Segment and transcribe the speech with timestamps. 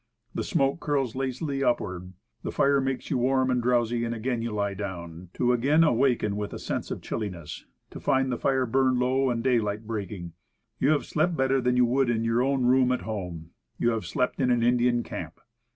[0.33, 3.51] The smoke curls lazily upward; the fire makes you warm 30 Woodcraft.
[3.53, 7.67] and drowsy, and again you lie down to again awaken with a sense of chilliness
[7.91, 10.33] to find the fire burned low, and daylight breaking.
[10.79, 13.51] You have slept better than you would in your own room at home.
[13.77, 15.39] You have slept in an "Indian camp."